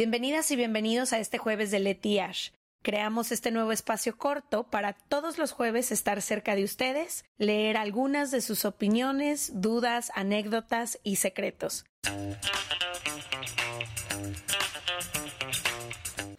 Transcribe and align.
Bienvenidas 0.00 0.50
y 0.50 0.56
bienvenidos 0.56 1.12
a 1.12 1.18
este 1.18 1.36
jueves 1.36 1.70
de 1.70 1.78
Leti 1.78 2.20
Ash. 2.20 2.52
Creamos 2.80 3.32
este 3.32 3.50
nuevo 3.50 3.70
espacio 3.70 4.16
corto 4.16 4.64
para 4.64 4.94
todos 4.94 5.36
los 5.36 5.52
jueves 5.52 5.92
estar 5.92 6.22
cerca 6.22 6.54
de 6.54 6.64
ustedes, 6.64 7.26
leer 7.36 7.76
algunas 7.76 8.30
de 8.30 8.40
sus 8.40 8.64
opiniones, 8.64 9.60
dudas, 9.60 10.10
anécdotas 10.14 10.98
y 11.02 11.16
secretos. 11.16 11.84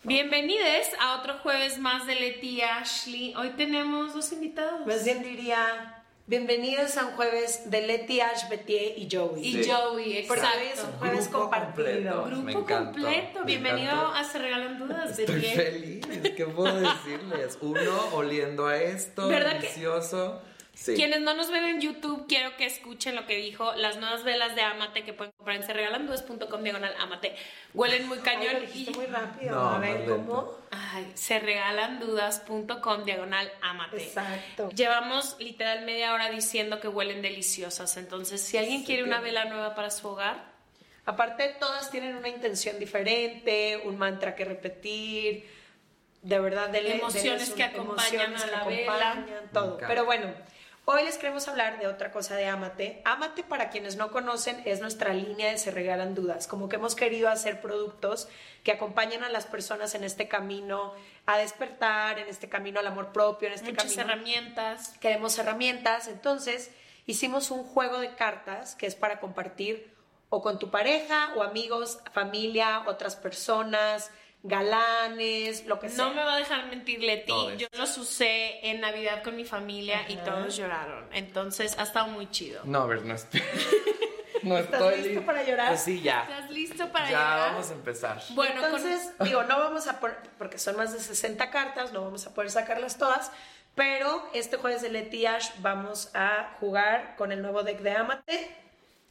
Bienvenidos 0.01 0.87
a 0.99 1.19
otro 1.19 1.37
jueves 1.43 1.77
más 1.77 2.07
de 2.07 2.15
Leti 2.15 2.63
Ashley. 2.63 3.35
Hoy 3.35 3.51
tenemos 3.57 4.15
dos 4.15 4.31
invitados. 4.31 4.87
Más 4.87 5.05
bien 5.05 5.21
diría, 5.21 6.00
bienvenidos 6.35 6.95
a 6.95 7.07
un 7.07 7.11
jueves 7.17 7.69
de 7.69 7.81
Leti 7.85 8.21
Ash, 8.21 8.47
Betier 8.49 8.93
y 8.97 9.09
Joey. 9.11 9.45
Y 9.45 9.69
Joey, 9.69 10.23
Porque 10.29 10.41
exacto. 10.43 10.59
hoy 10.61 10.67
es 10.73 10.79
un 10.85 10.91
jueves 10.93 11.23
Grupo 11.27 11.39
compartido. 11.41 11.73
completo. 11.75 12.23
Grupo 12.25 12.41
Me 12.43 12.51
encantó, 12.53 12.83
completo. 13.01 13.39
me 13.41 13.45
Bienvenido 13.45 13.91
encantó. 13.91 14.13
a 14.15 14.23
Se 14.23 14.39
Regalan 14.39 14.79
Dudas, 14.79 15.19
Estoy 15.19 15.41
feliz, 15.41 16.05
¿qué 16.37 16.45
puedo 16.45 16.73
decirles? 16.79 17.57
Uno 17.59 17.99
oliendo 18.13 18.65
a 18.65 18.77
esto, 18.77 19.27
¿Verdad 19.27 19.55
que- 19.55 19.67
delicioso. 19.67 20.41
Sí. 20.73 20.95
Quienes 20.95 21.21
no 21.21 21.33
nos 21.35 21.51
ven 21.51 21.63
en 21.65 21.81
YouTube, 21.81 22.25
quiero 22.27 22.55
que 22.57 22.65
escuchen 22.65 23.15
lo 23.15 23.27
que 23.27 23.35
dijo. 23.35 23.73
Las 23.75 23.97
nuevas 23.97 24.23
velas 24.23 24.55
de 24.55 24.61
Amate 24.61 25.03
que 25.03 25.13
pueden 25.13 25.31
comprar 25.37 25.57
en 25.57 25.63
serregalandudas.com 25.63 26.63
diagonal 26.63 26.93
Amate. 26.99 27.35
Huelen 27.73 28.07
muy 28.07 28.17
Ay, 28.19 28.23
cañón. 28.23 28.53
lo 28.53 28.63
y- 28.63 28.89
muy 28.95 29.05
rápido. 29.05 29.51
No, 29.55 29.69
a 29.69 29.77
ver. 29.79 30.05
¿cómo? 30.05 30.57
Ay, 30.71 31.11
serregalandudas.com 31.13 33.03
diagonal 33.05 33.51
Amate. 33.61 34.03
Exacto. 34.03 34.69
Llevamos 34.75 35.35
literal 35.39 35.85
media 35.85 36.13
hora 36.13 36.29
diciendo 36.29 36.79
que 36.79 36.87
huelen 36.87 37.21
deliciosas. 37.21 37.97
Entonces, 37.97 38.41
si 38.41 38.57
alguien 38.57 38.83
quiere 38.83 39.03
una 39.03 39.19
vela 39.21 39.45
nueva 39.45 39.75
para 39.75 39.89
su 39.91 40.07
hogar, 40.07 40.49
Aparte, 41.03 41.55
todas 41.59 41.89
tienen 41.89 42.15
una 42.15 42.29
intención 42.29 42.77
diferente, 42.77 43.81
un 43.85 43.97
mantra 43.97 44.35
que 44.35 44.45
repetir, 44.45 45.49
de 46.21 46.39
verdad, 46.39 46.69
denle- 46.71 46.99
Emociones 46.99 47.49
que 47.49 47.63
acompañan 47.63 48.31
emociones 48.31 48.43
a 48.43 48.45
que 48.45 48.51
la 48.51 48.63
vela. 48.65 49.09
acompañan, 49.11 49.49
todo. 49.51 49.77
Pero 49.79 50.05
bueno, 50.05 50.31
hoy 50.85 51.03
les 51.03 51.17
queremos 51.17 51.47
hablar 51.47 51.79
de 51.79 51.87
otra 51.87 52.11
cosa 52.11 52.35
de 52.35 52.47
Amate. 52.47 53.01
Amate, 53.05 53.43
para 53.43 53.69
quienes 53.69 53.95
no 53.95 54.11
conocen, 54.11 54.61
es 54.65 54.81
nuestra 54.81 55.13
línea 55.13 55.51
de 55.51 55.57
Se 55.57 55.71
Regalan 55.71 56.15
Dudas. 56.15 56.47
Como 56.47 56.69
que 56.69 56.77
hemos 56.77 56.95
querido 56.95 57.29
hacer 57.29 57.61
productos 57.61 58.27
que 58.63 58.71
acompañen 58.71 59.23
a 59.23 59.29
las 59.29 59.45
personas 59.45 59.95
en 59.95 60.03
este 60.03 60.27
camino 60.27 60.93
a 61.25 61.37
despertar, 61.37 62.19
en 62.19 62.27
este 62.27 62.49
camino 62.49 62.79
al 62.79 62.87
amor 62.87 63.11
propio, 63.11 63.47
en 63.47 63.53
este 63.53 63.71
muchas 63.71 63.85
camino 63.85 64.01
herramientas. 64.01 64.97
queremos 64.99 65.37
herramientas, 65.37 66.07
entonces 66.07 66.71
hicimos 67.05 67.51
un 67.51 67.63
juego 67.63 67.99
de 67.99 68.15
cartas 68.15 68.75
que 68.75 68.87
es 68.87 68.95
para 68.95 69.19
compartir 69.19 69.91
o 70.29 70.41
con 70.41 70.59
tu 70.59 70.71
pareja 70.71 71.33
o 71.35 71.43
amigos, 71.43 71.99
familia, 72.13 72.83
otras 72.87 73.15
personas, 73.15 74.11
galanes, 74.43 75.65
lo 75.65 75.79
que 75.79 75.89
sea. 75.89 76.05
No 76.05 76.13
me 76.13 76.23
va 76.23 76.33
a 76.35 76.37
dejar 76.37 76.65
mentir 76.67 77.01
Leti, 77.03 77.33
yo 77.57 77.67
los 77.77 77.97
usé 77.97 78.67
en 78.69 78.81
Navidad 78.81 79.23
con 79.23 79.35
mi 79.35 79.45
familia 79.45 80.05
y 80.07 80.15
todos 80.17 80.55
lloraron. 80.57 81.07
Entonces 81.13 81.77
ha 81.77 81.83
estado 81.83 82.07
muy 82.07 82.29
chido. 82.31 82.61
No, 82.65 82.79
a 82.81 82.85
ver, 82.87 83.03
no 83.03 83.13
estoy. 83.13 83.41
no 84.43 84.57
¿Estás 84.57 84.81
estoy 84.81 85.01
listo 85.03 85.25
para 85.25 85.43
llorar? 85.43 85.67
Pues 85.69 85.81
sí, 85.83 86.01
ya. 86.01 86.21
¿Estás 86.23 86.49
listo 86.49 86.91
para 86.91 87.05
Ya 87.05 87.11
llorar? 87.11 87.51
vamos 87.51 87.69
a 87.69 87.73
empezar. 87.73 88.21
Bueno, 88.31 88.55
con- 88.61 88.65
entonces, 88.65 89.11
digo, 89.19 89.43
no 89.43 89.59
vamos 89.59 89.87
a 89.87 89.99
poner, 89.99 90.17
porque 90.37 90.57
son 90.57 90.75
más 90.77 90.93
de 90.93 90.99
60 90.99 91.49
cartas, 91.51 91.93
no 91.93 92.01
vamos 92.03 92.25
a 92.25 92.33
poder 92.33 92.49
sacarlas 92.49 92.97
todas, 92.97 93.31
pero 93.75 94.27
este 94.33 94.57
jueves 94.57 94.81
de 94.81 94.89
Leti 94.89 95.25
Ash 95.27 95.49
vamos 95.59 96.09
a 96.15 96.55
jugar 96.59 97.15
con 97.17 97.31
el 97.31 97.41
nuevo 97.41 97.63
deck 97.63 97.79
de 97.79 97.91
Amate. 97.91 98.55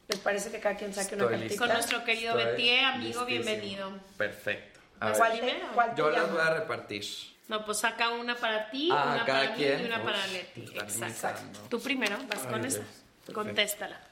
¿Les 0.07 0.19
parece 0.19 0.51
que 0.51 0.59
cada 0.59 0.75
quien 0.75 0.93
saque 0.93 1.15
una 1.15 1.29
cartita? 1.29 1.55
con 1.57 1.69
nuestro 1.69 2.03
querido 2.03 2.37
Estoy 2.37 2.51
Betier, 2.51 2.83
amigo, 2.83 3.21
listísimo. 3.21 3.25
bienvenido. 3.25 3.93
Perfecto. 4.17 4.70
A 5.01 5.07
ver, 5.07 5.17
¿Cuál 5.17 5.95
te 5.95 6.01
yo 6.01 6.09
las 6.09 6.31
voy 6.31 6.39
a 6.41 6.53
repartir. 6.53 7.03
No, 7.49 7.65
pues 7.65 7.79
saca 7.79 8.09
una 8.11 8.35
para 8.37 8.69
ti, 8.69 8.87
Ah, 8.91 9.13
una 9.15 9.25
cada 9.25 9.39
para 9.39 9.51
mí 9.51 9.57
quien. 9.57 9.81
y 9.81 9.85
una 9.85 10.03
para 10.03 10.27
Leti. 10.27 10.61
Exacto. 10.73 11.59
Tú 11.69 11.81
primero, 11.81 12.17
vas 12.29 12.43
Ay, 12.45 12.51
con 12.51 12.61
Dios. 12.61 12.75
esa. 12.75 12.83
Perfecto. 12.83 13.33
Contéstala. 13.33 14.07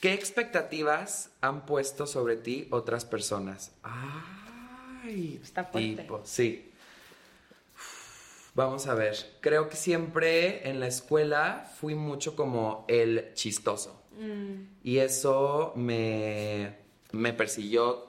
¿Qué 0.00 0.12
expectativas 0.14 1.30
han 1.40 1.66
puesto 1.66 2.06
sobre 2.06 2.36
ti 2.36 2.66
otras 2.70 3.04
personas? 3.04 3.72
Ay, 3.82 5.40
Está 5.42 5.64
fuerte. 5.64 6.02
tipo, 6.02 6.20
sí. 6.24 6.72
Vamos 8.54 8.86
a 8.88 8.94
ver. 8.94 9.14
Creo 9.40 9.68
que 9.68 9.76
siempre 9.76 10.68
en 10.68 10.80
la 10.80 10.88
escuela 10.88 11.70
fui 11.78 11.94
mucho 11.94 12.34
como 12.34 12.84
el 12.88 13.32
chistoso. 13.34 14.02
Y 14.82 14.98
eso 14.98 15.72
me, 15.76 16.76
me 17.12 17.32
persiguió 17.32 18.07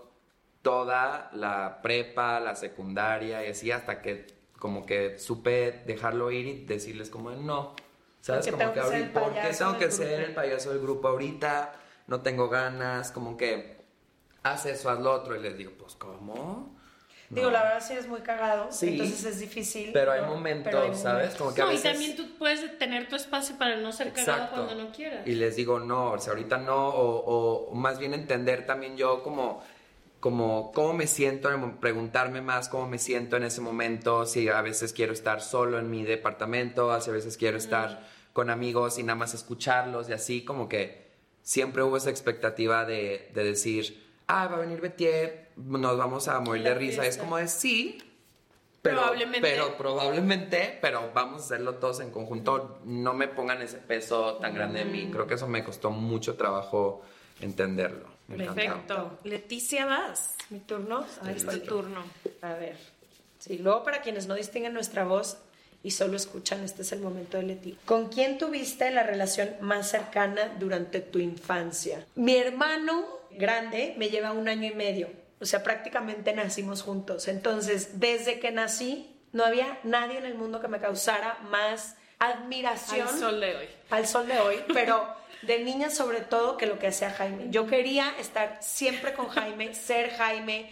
toda 0.61 1.29
la 1.33 1.81
prepa, 1.81 2.39
la 2.39 2.55
secundaria 2.55 3.45
y 3.45 3.51
así 3.51 3.71
hasta 3.71 4.01
que 4.01 4.27
como 4.57 4.85
que 4.85 5.17
supe 5.17 5.83
dejarlo 5.85 6.31
ir 6.31 6.47
y 6.47 6.65
decirles 6.65 7.09
como 7.09 7.31
no. 7.31 7.75
¿Sabes? 8.21 8.47
Porque 8.49 8.65
como 8.65 8.73
tengo 8.73 8.89
que 8.89 8.91
ser 8.91 8.95
el 8.97 9.03
ahorita, 9.03 9.19
¿por 9.21 9.29
qué 9.33 9.39
payaso 9.39 9.57
tengo 9.59 9.71
del 9.71 9.79
que 9.79 9.91
ser 9.95 10.07
grupo? 10.17 10.27
el 10.27 10.35
payaso 10.35 10.69
del 10.71 10.79
grupo 10.81 11.07
ahorita? 11.07 11.73
No 12.07 12.21
tengo 12.21 12.49
ganas, 12.49 13.11
como 13.11 13.37
que 13.37 13.77
haz 14.43 14.65
eso, 14.65 14.89
haz 14.89 14.99
lo 14.99 15.13
otro. 15.13 15.35
Y 15.35 15.39
les 15.39 15.57
digo, 15.57 15.71
pues, 15.79 15.95
¿cómo? 15.95 16.75
Digo, 17.29 17.47
No. 17.47 17.51
la 17.53 17.63
verdad 17.63 17.83
sí 17.87 17.93
es 17.93 18.07
muy 18.07 18.21
cagado, 18.21 18.71
Sí. 18.71 18.89
entonces 18.89 19.23
es 19.23 19.39
difícil. 19.39 19.91
Pero 19.93 20.11
hay 20.11 20.23
momentos, 20.23 20.65
Pero 20.73 20.83
hay 20.83 20.95
¿sabes? 20.95 21.05
momentos. 21.05 21.35
Como 21.37 21.53
que 21.53 21.61
a 21.61 21.65
No, 21.65 21.71
y 21.71 21.75
veces... 21.75 21.91
también 21.91 22.15
tú 22.17 22.37
puedes 22.37 22.77
tener 22.79 23.07
tu 23.07 23.15
espacio 23.15 23.55
para 23.57 23.77
no 23.77 23.91
ser 23.93 24.11
cagado 24.11 24.49
cuando 24.49 24.75
no 24.75 24.91
quieras. 24.91 25.25
Y 25.27 25.35
les 25.35 25.55
digo, 25.55 25.79
no, 25.79 26.11
o 26.13 26.19
sea, 26.19 26.33
ahorita 26.33 26.57
no, 26.57 26.89
o, 26.89 27.69
o 27.69 27.75
más 27.75 27.99
bien 27.99 28.13
entender 28.15 28.65
también 28.65 28.97
yo 28.97 29.21
como, 29.23 29.63
como 30.19 30.71
cómo 30.73 30.93
me 30.93 31.07
siento, 31.07 31.49
preguntarme 31.79 32.41
más 32.41 32.69
cómo 32.69 32.87
me 32.87 32.99
siento 32.99 33.37
en 33.37 33.43
ese 33.43 33.61
momento, 33.61 34.25
si 34.25 34.49
a 34.49 34.61
veces 34.61 34.93
quiero 34.93 35.13
estar 35.13 35.41
solo 35.41 35.79
en 35.79 35.89
mi 35.89 36.03
departamento, 36.03 36.99
si 37.01 37.09
a 37.09 37.13
veces 37.13 37.37
quiero 37.37 37.57
estar 37.57 38.07
con 38.33 38.49
amigos 38.49 38.99
y 38.99 39.03
nada 39.03 39.15
más 39.15 39.33
escucharlos 39.33 40.09
y 40.09 40.13
así, 40.13 40.43
como 40.43 40.67
que 40.67 41.09
siempre 41.41 41.83
hubo 41.83 41.97
esa 41.97 42.09
expectativa 42.09 42.85
de, 42.85 43.31
de 43.33 43.43
decir, 43.43 44.05
ah, 44.27 44.47
va 44.47 44.57
a 44.57 44.59
venir 44.59 44.81
Betier, 44.81 45.49
nos 45.55 45.97
vamos 45.97 46.27
a 46.27 46.39
morir 46.39 46.63
de 46.63 46.75
risa. 46.75 47.05
Es 47.05 47.17
como 47.17 47.37
de 47.37 47.47
sí. 47.47 47.97
Pero, 48.81 48.97
Probablemente. 48.97 49.41
pero 49.41 49.77
probablemente, 49.77 50.79
pero 50.81 51.11
vamos 51.13 51.41
a 51.41 51.45
hacerlo 51.45 51.75
todos 51.75 51.99
en 51.99 52.11
conjunto. 52.11 52.79
No 52.85 53.13
me 53.13 53.27
pongan 53.27 53.61
ese 53.61 53.77
peso 53.77 54.35
tan 54.35 54.53
grande 54.55 54.81
en 54.81 54.91
mí. 54.91 55.09
Creo 55.11 55.27
que 55.27 55.33
eso 55.33 55.47
me 55.47 55.65
costó 55.65 55.91
mucho 55.91 56.35
trabajo 56.35 57.01
entenderlo. 57.41 58.18
Me. 58.29 58.45
Perfecto. 58.45 59.19
Leticia, 59.23 59.85
vas. 59.85 60.35
Mi 60.49 60.59
turno. 60.59 61.05
Ahí 61.23 61.35
Es 61.35 61.45
tu 61.45 61.59
turno. 61.59 62.03
A 62.41 62.53
ver. 62.53 62.77
Sí, 63.39 63.57
luego 63.57 63.83
para 63.83 64.01
quienes 64.01 64.27
no 64.27 64.35
distinguen 64.35 64.73
nuestra 64.73 65.03
voz 65.05 65.37
y 65.81 65.91
solo 65.91 66.17
escuchan, 66.17 66.63
este 66.63 66.81
es 66.81 66.91
el 66.91 66.99
momento 66.99 67.37
de 67.37 67.43
Leti. 67.43 67.77
¿Con 67.85 68.09
quién 68.09 68.37
tuviste 68.37 68.91
la 68.91 69.03
relación 69.03 69.55
más 69.61 69.89
cercana 69.89 70.53
durante 70.59 70.99
tu 70.99 71.19
infancia? 71.19 72.05
Mi 72.15 72.35
hermano 72.35 73.05
grande 73.31 73.95
me 73.97 74.09
lleva 74.09 74.33
un 74.33 74.49
año 74.49 74.67
y 74.67 74.75
medio. 74.75 75.09
O 75.39 75.45
sea, 75.45 75.63
prácticamente 75.63 76.33
nacimos 76.33 76.81
juntos. 76.81 77.29
Entonces, 77.29 77.99
desde 78.01 78.41
que 78.41 78.51
nací, 78.51 79.15
no 79.31 79.45
había 79.45 79.79
nadie 79.83 80.17
en 80.17 80.25
el 80.25 80.35
mundo 80.35 80.59
que 80.59 80.67
me 80.67 80.79
causara 80.79 81.37
más 81.49 81.95
admiración 82.19 83.07
Al 83.07 83.17
sol 83.19 83.39
de 83.39 83.55
hoy. 83.55 83.65
al 83.89 84.05
sol 84.07 84.27
de 84.27 84.39
hoy, 84.39 84.57
pero 84.73 85.07
de 85.41 85.59
niña 85.59 85.89
sobre 85.89 86.21
todo 86.21 86.57
que 86.57 86.65
lo 86.65 86.79
que 86.79 86.87
hacía 86.87 87.11
Jaime. 87.11 87.47
Yo 87.49 87.67
quería 87.67 88.13
estar 88.19 88.59
siempre 88.61 89.13
con 89.13 89.27
Jaime, 89.29 89.73
ser 89.73 90.11
Jaime. 90.11 90.71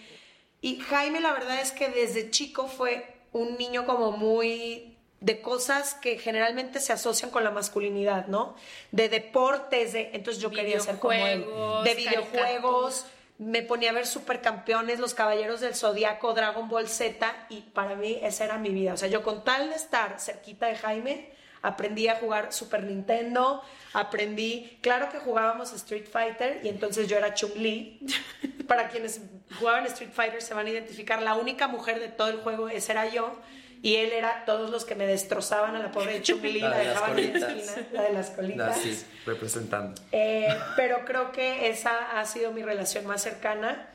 Y 0.61 0.79
Jaime 0.79 1.19
la 1.19 1.33
verdad 1.33 1.61
es 1.61 1.71
que 1.71 1.89
desde 1.89 2.29
chico 2.31 2.67
fue 2.67 3.15
un 3.31 3.57
niño 3.57 3.85
como 3.85 4.11
muy 4.11 4.97
de 5.19 5.41
cosas 5.41 5.95
que 5.95 6.19
generalmente 6.19 6.79
se 6.79 6.93
asocian 6.93 7.31
con 7.31 7.43
la 7.43 7.51
masculinidad, 7.51 8.27
¿no? 8.27 8.55
De 8.91 9.09
deportes, 9.09 9.93
de 9.93 10.11
entonces 10.13 10.41
yo 10.41 10.51
quería 10.51 10.79
ser 10.79 10.99
como 10.99 11.13
él, 11.13 11.45
de 11.83 11.95
videojuegos, 11.95 13.05
me 13.39 13.61
ponía 13.61 13.91
a 13.91 13.93
ver 13.93 14.07
supercampeones, 14.07 14.99
los 14.99 15.13
caballeros 15.13 15.61
del 15.61 15.75
zodiaco, 15.75 16.33
Dragon 16.33 16.69
Ball 16.69 16.87
Z 16.87 17.47
y 17.49 17.61
para 17.61 17.95
mí 17.95 18.19
esa 18.21 18.45
era 18.45 18.57
mi 18.57 18.69
vida. 18.69 18.93
O 18.93 18.97
sea, 18.97 19.07
yo 19.07 19.23
con 19.23 19.43
tal 19.43 19.69
de 19.69 19.75
estar 19.75 20.19
cerquita 20.19 20.67
de 20.67 20.75
Jaime, 20.75 21.31
aprendí 21.61 22.07
a 22.07 22.15
jugar 22.15 22.53
Super 22.53 22.83
Nintendo, 22.83 23.61
aprendí, 23.93 24.77
claro 24.81 25.09
que 25.09 25.19
jugábamos 25.19 25.73
Street 25.73 26.05
Fighter 26.11 26.61
y 26.63 26.69
entonces 26.69 27.07
yo 27.07 27.17
era 27.17 27.33
Chun-Li. 27.33 27.99
Para 28.67 28.89
quienes 28.89 29.21
jugaban 29.59 29.85
Street 29.85 30.11
Fighter 30.11 30.41
se 30.41 30.53
van 30.53 30.67
a 30.67 30.69
identificar, 30.69 31.21
la 31.21 31.35
única 31.35 31.67
mujer 31.67 31.99
de 31.99 32.09
todo 32.09 32.29
el 32.29 32.37
juego, 32.37 32.67
esa 32.69 32.91
era 32.93 33.07
yo. 33.09 33.39
Y 33.83 33.95
él 33.97 34.11
era 34.11 34.43
todos 34.45 34.71
los 34.71 34.85
que 34.85 34.95
me 34.95 35.05
destrozaban 35.05 35.75
a 35.75 35.79
la 35.79 35.91
pobre 35.91 36.21
Chun-Li, 36.21 36.59
La 36.61 36.69
la, 36.69 36.77
de 36.79 36.85
las 36.85 36.93
dejaban 36.95 37.19
en 37.19 37.25
la 37.25 37.39
colitas. 37.47 37.67
esquina, 37.67 37.87
la 37.93 38.01
de 38.01 38.13
las 38.13 38.29
colitas. 38.31 38.77
Así, 38.77 39.05
representando. 39.25 40.01
Eh, 40.11 40.47
pero 40.75 41.05
creo 41.05 41.31
que 41.31 41.69
esa 41.69 42.19
ha 42.19 42.25
sido 42.25 42.51
mi 42.51 42.63
relación 42.63 43.05
más 43.05 43.21
cercana 43.21 43.87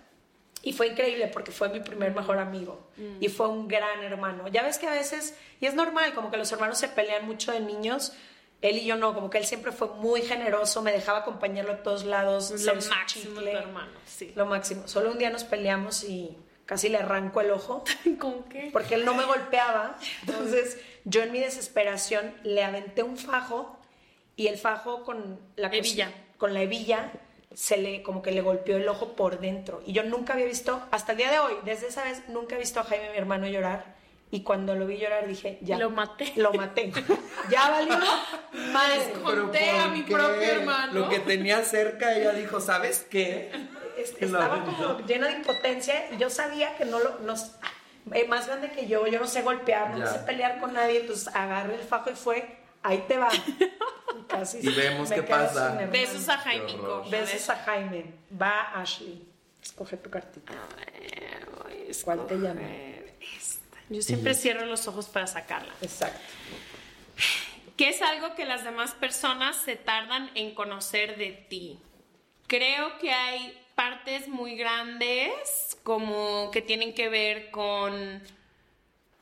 y 0.62 0.72
fue 0.72 0.88
increíble 0.88 1.26
porque 1.26 1.50
fue 1.50 1.68
mi 1.68 1.80
primer 1.80 2.14
mejor 2.14 2.38
amigo 2.38 2.88
y 3.20 3.28
fue 3.28 3.48
un 3.48 3.66
gran 3.66 4.02
hermano. 4.04 4.46
Ya 4.48 4.62
ves 4.62 4.78
que 4.78 4.86
a 4.86 4.92
veces, 4.92 5.36
y 5.60 5.66
es 5.66 5.74
normal, 5.74 6.14
como 6.14 6.30
que 6.30 6.36
los 6.36 6.50
hermanos 6.52 6.78
se 6.78 6.88
pelean 6.88 7.26
mucho 7.26 7.52
de 7.52 7.60
niños. 7.60 8.12
Él 8.60 8.76
y 8.78 8.84
yo 8.84 8.96
no, 8.96 9.12
como 9.12 9.28
que 9.28 9.38
él 9.38 9.44
siempre 9.44 9.72
fue 9.72 9.88
muy 9.88 10.22
generoso, 10.22 10.80
me 10.82 10.92
dejaba 10.92 11.18
acompañarlo 11.18 11.72
a 11.72 11.82
todos 11.82 12.04
lados. 12.04 12.52
Lo 12.64 12.74
máximo 12.76 13.40
hermano, 13.40 13.92
sí. 14.06 14.32
Lo 14.36 14.46
máximo. 14.46 14.86
Solo 14.86 15.10
un 15.10 15.18
día 15.18 15.30
nos 15.30 15.42
peleamos 15.42 16.04
y 16.04 16.38
casi 16.64 16.88
le 16.88 16.98
arranco 16.98 17.40
el 17.40 17.50
ojo. 17.50 17.82
¿Con 18.20 18.44
qué? 18.44 18.70
Porque 18.72 18.94
él 18.94 19.04
no 19.04 19.14
me 19.14 19.24
golpeaba. 19.24 19.98
Entonces 20.26 20.78
yo 21.04 21.22
en 21.22 21.32
mi 21.32 21.40
desesperación 21.40 22.36
le 22.44 22.62
aventé 22.62 23.02
un 23.02 23.18
fajo 23.18 23.80
y 24.36 24.46
el 24.46 24.58
fajo 24.58 25.02
con 25.02 25.40
la 25.56 25.74
Hebilla. 25.74 26.12
con 26.38 26.54
la 26.54 26.62
hebilla 26.62 27.12
se 27.54 27.76
le 27.76 28.02
como 28.02 28.22
que 28.22 28.30
le 28.32 28.40
golpeó 28.40 28.76
el 28.76 28.88
ojo 28.88 29.14
por 29.14 29.40
dentro. 29.40 29.82
Y 29.86 29.92
yo 29.92 30.02
nunca 30.04 30.32
había 30.34 30.46
visto 30.46 30.82
hasta 30.90 31.12
el 31.12 31.18
día 31.18 31.30
de 31.30 31.38
hoy 31.38 31.54
desde 31.64 31.88
esa 31.88 32.04
vez 32.04 32.22
nunca 32.28 32.56
he 32.56 32.58
visto 32.58 32.80
a 32.80 32.84
Jaime 32.84 33.10
mi 33.10 33.18
hermano 33.18 33.46
llorar. 33.48 34.00
Y 34.30 34.42
cuando 34.44 34.74
lo 34.74 34.86
vi 34.86 34.96
llorar 34.96 35.26
dije 35.26 35.58
ya. 35.60 35.76
Lo 35.78 35.90
maté. 35.90 36.32
lo 36.36 36.52
maté. 36.54 36.90
Ya 37.50 37.70
valió 37.70 37.98
madre. 38.72 39.12
Conté 39.22 39.70
a 39.70 39.88
mi 39.88 40.02
propio 40.02 40.40
hermano. 40.42 40.92
Lo 41.00 41.08
que 41.08 41.18
tenía 41.18 41.62
cerca, 41.64 42.14
ella 42.16 42.32
dijo, 42.32 42.60
¿sabes 42.60 43.06
qué? 43.10 43.50
Es- 43.98 44.14
estaba 44.20 44.56
No, 44.58 44.64
como 44.64 44.98
llena 45.06 45.26
de 45.28 45.34
impotencia. 45.34 46.06
Y 46.12 46.16
yo 46.16 46.30
sabía 46.30 46.74
que 46.76 46.84
no 46.86 46.98
lo 46.98 47.18
no, 47.18 47.34
eh, 48.14 48.26
más 48.26 48.46
grande 48.46 48.70
que 48.70 48.86
yo 48.86 49.06
yo 49.06 49.20
no 49.20 49.26
sé 49.26 49.42
golpear 49.42 49.90
no 49.90 49.98
Ya. 49.98 50.06
sé 50.06 50.18
pelear 50.20 50.60
con 50.60 50.72
nadie. 50.72 51.00
Entonces 51.00 51.28
agarré 51.34 51.74
el 51.74 51.80
fajo 51.82 52.10
y 52.10 52.14
fue 52.14 52.56
ahí 52.82 53.04
te 53.08 53.16
va 53.18 53.28
Y 54.18 54.22
casi 54.28 54.58
Y 54.58 54.68
vemos 54.74 55.10
qué 55.10 55.22
pasa. 55.22 55.72
Besos 55.90 56.28
a 56.28 56.38
Jaime. 56.38 56.74
besos 57.10 57.48
a 57.48 57.56
Jaime 57.56 58.04
va 58.40 58.72
Ashley 58.80 59.26
escoge 59.62 59.96
tu 59.96 60.10
cartita 60.10 60.52
¿Cuál 62.04 62.26
te 62.26 62.36
llama? 62.36 62.60
Yo 63.88 64.00
siempre 64.02 64.34
cierro 64.34 64.64
los 64.66 64.86
ojos 64.88 65.06
para 65.06 65.26
sacarla. 65.26 65.72
exacto 65.82 66.20
¿Qué 67.76 67.88
es 67.88 68.02
algo 68.02 68.34
que 68.34 68.44
las 68.44 68.64
demás 68.64 68.92
personas 68.92 69.56
se 69.56 69.76
tardan 69.76 70.30
en 70.34 70.54
conocer 70.54 71.16
de 71.16 71.32
ti? 71.32 71.78
Creo 72.46 72.98
que 72.98 73.12
hay 73.12 73.58
partes 73.74 74.28
muy 74.28 74.56
grandes 74.56 75.76
como 75.82 76.50
que 76.50 76.60
tienen 76.62 76.94
que 76.94 77.08
ver 77.08 77.50
con 77.50 78.22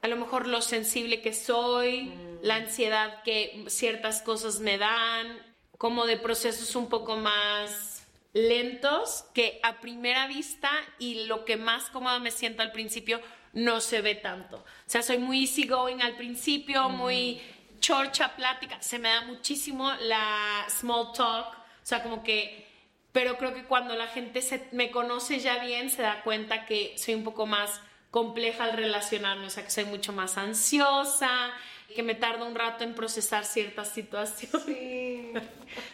a 0.03 0.09
lo 0.09 0.17
mejor 0.17 0.47
lo 0.47 0.63
sensible 0.63 1.21
que 1.21 1.33
soy, 1.33 2.13
la 2.43 2.57
ansiedad 2.57 3.23
que 3.23 3.65
ciertas 3.69 4.23
cosas 4.23 4.61
me 4.61 4.79
dan, 4.79 5.39
como 5.79 6.07
de 6.07 6.17
procesos 6.17 6.75
un 6.77 6.89
poco 6.89 7.17
más 7.17 8.07
lentos 8.33 9.25
que 9.35 9.59
a 9.63 9.81
primera 9.81 10.27
vista 10.27 10.71
y 10.99 11.27
lo 11.27 11.45
que 11.45 11.57
más 11.57 11.91
cómoda 11.91 12.19
me 12.19 12.31
siento 12.31 12.63
al 12.63 12.73
principio 12.73 13.21
no 13.53 13.81
se 13.81 14.01
ve 14.01 14.15
tanto. 14.15 14.59
O 14.59 14.65
sea, 14.87 15.03
soy 15.03 15.19
muy 15.19 15.41
easygoing 15.43 16.03
al 16.03 16.17
principio, 16.17 16.89
muy 16.89 17.41
chorcha, 17.81 18.37
plática, 18.37 18.81
se 18.83 18.99
me 18.99 19.09
da 19.09 19.23
muchísimo 19.23 19.93
la 20.03 20.67
small 20.69 21.13
talk, 21.13 21.47
o 21.49 21.87
sea, 21.87 22.03
como 22.03 22.23
que 22.23 22.69
pero 23.13 23.37
creo 23.39 23.55
que 23.55 23.65
cuando 23.65 23.97
la 23.97 24.07
gente 24.07 24.41
se, 24.43 24.69
me 24.73 24.91
conoce 24.91 25.41
ya 25.41 25.65
bien 25.65 25.91
se 25.91 26.03
da 26.03 26.23
cuenta 26.23 26.67
que 26.67 26.95
soy 26.97 27.15
un 27.15 27.25
poco 27.25 27.47
más 27.47 27.81
compleja 28.11 28.65
al 28.65 28.73
relacionarme, 28.77 29.47
o 29.47 29.51
sea, 29.51 29.65
que 29.65 29.71
soy 29.71 29.85
mucho 29.85 30.13
más 30.13 30.37
ansiosa, 30.37 31.53
que 31.95 32.03
me 32.05 32.15
tarda 32.15 32.45
un 32.45 32.55
rato 32.55 32.85
en 32.85 32.95
procesar 32.95 33.45
ciertas 33.45 33.89
situaciones. 33.89 34.65
Sí. 34.65 35.33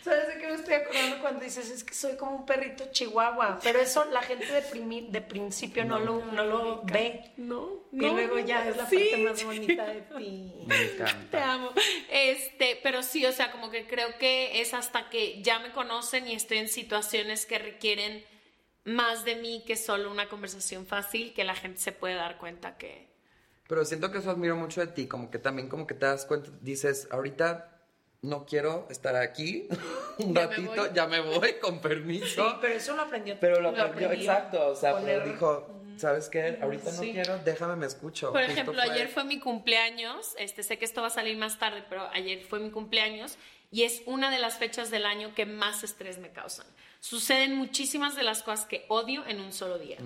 ¿Sabes 0.05 0.29
de 0.29 0.39
qué 0.39 0.47
me 0.47 0.55
estoy 0.55 0.75
acordando 0.75 1.19
cuando 1.21 1.41
dices 1.41 1.71
es 1.71 1.85
que 1.85 1.95
soy 1.95 2.17
como 2.17 2.37
un 2.37 2.47
perrito 2.47 2.85
chihuahua? 2.93 3.59
Pero 3.63 3.79
eso 3.81 4.05
la 4.07 4.21
gente 4.23 4.47
de, 4.47 4.63
primi- 4.63 5.09
de 5.09 5.21
principio 5.23 5.85
no, 5.87 5.99
lo, 5.99 6.25
no 6.27 6.45
lo 6.45 6.83
ve. 6.85 7.33
No, 7.39 7.85
Y 7.93 7.99
luego 8.01 8.39
ya 8.39 8.69
es 8.69 8.77
la 8.77 8.87
sí, 8.87 8.97
parte 8.97 9.17
más 9.25 9.39
sí. 9.39 9.45
bonita 9.47 9.87
de 9.87 10.01
ti. 10.19 10.53
Me 10.67 10.77
Te 11.31 11.39
amo. 11.39 11.71
Este, 12.11 12.79
pero 12.83 13.03
sí, 13.03 13.25
o 13.27 13.33
sea, 13.33 13.51
como 13.53 13.71
que 13.71 13.87
creo 13.87 14.17
que 14.19 14.61
es 14.61 14.75
hasta 14.75 15.09
que 15.09 15.43
ya 15.43 15.59
me 15.61 15.73
conocen 15.73 16.29
y 16.29 16.35
estoy 16.35 16.59
en 16.59 16.69
situaciones 16.69 17.47
que 17.47 17.59
requieren 17.59 18.25
más 18.87 19.25
de 19.25 19.37
mí 19.37 19.62
que 19.67 19.77
solo 19.77 20.11
una 20.11 20.29
conversación 20.29 20.87
fácil, 20.87 21.35
que 21.35 21.44
la 21.44 21.55
gente 21.55 21.79
se 21.81 21.93
puede 21.93 22.15
dar 22.15 22.38
cuenta 22.38 22.77
que... 22.79 23.06
Pero 23.69 23.85
siento 23.85 24.11
que 24.12 24.19
eso 24.19 24.31
admiro 24.31 24.56
mucho 24.56 24.81
de 24.81 24.87
ti, 24.87 25.06
como 25.09 25.31
que 25.31 25.38
también 25.38 25.69
como 25.69 25.87
que 25.87 25.94
te 25.94 26.06
das 26.06 26.25
cuenta, 26.25 26.50
dices, 26.61 27.09
ahorita 27.11 27.73
no 28.23 28.47
quiero 28.47 28.87
estar 28.91 29.17
aquí 29.17 29.69
un 30.19 30.35
Ya 30.35 30.41
me 30.43 30.47
ratito, 30.56 30.71
voy. 30.77 30.91
ya 30.94 31.06
me 31.06 31.21
voy, 31.21 31.55
con 31.61 31.81
permiso. 31.81 32.49
Sí, 32.49 32.56
pero 32.61 32.75
eso 32.75 32.94
lo 32.97 33.03
aprendió. 33.03 33.37
Pero 33.41 33.61
lo 33.61 33.71
aprendió, 33.71 34.06
aprendió 34.06 34.12
exacto, 34.31 34.69
o 34.69 34.75
sea, 34.77 34.93
poner- 34.93 35.19
pero 35.21 35.32
dijo, 35.32 35.81
¿sabes 35.97 36.29
qué? 36.29 36.59
Ahorita 36.62 36.93
no 36.93 36.99
Sí. 37.03 37.12
quiero, 37.12 37.39
déjame 37.39 37.75
me 37.75 37.87
escucho. 37.87 38.31
Por 38.31 38.41
Justo 38.44 38.53
ejemplo, 38.53 38.81
ayer 38.82 39.09
fue 39.09 39.25
mi 39.25 39.41
cumpleaños, 39.41 40.35
este, 40.39 40.62
sé 40.62 40.79
que 40.79 40.85
esto 40.85 41.00
va 41.00 41.09
a 41.09 41.11
salir 41.11 41.37
más 41.37 41.59
tarde, 41.59 41.82
pero 41.89 42.09
ayer 42.12 42.44
fue 42.44 42.61
mi 42.61 42.71
cumpleaños 42.71 43.37
y 43.73 43.82
es 43.82 44.03
una 44.06 44.31
de 44.31 44.39
las 44.39 44.59
fechas 44.59 44.93
del 44.93 45.06
año 45.06 45.35
que 45.35 45.44
más 45.44 45.82
estrés 45.82 46.19
me 46.19 46.31
causan. 46.31 46.67
Suceden 47.00 47.54
muchísimas 47.56 48.16
de 48.16 48.22
las 48.22 48.43
cosas 48.43 48.66
que 48.66 48.84
odio 48.88 49.25
en 49.26 49.40
un 49.40 49.52
solo 49.52 49.78
día. 49.78 49.98